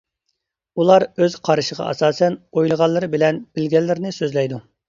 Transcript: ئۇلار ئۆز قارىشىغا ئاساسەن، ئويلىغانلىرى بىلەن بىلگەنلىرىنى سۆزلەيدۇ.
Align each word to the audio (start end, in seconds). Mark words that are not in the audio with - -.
ئۇلار 0.81 1.05
ئۆز 1.25 1.35
قارىشىغا 1.49 1.87
ئاساسەن، 1.91 2.39
ئويلىغانلىرى 2.57 3.13
بىلەن 3.17 3.41
بىلگەنلىرىنى 3.59 4.19
سۆزلەيدۇ. 4.21 4.65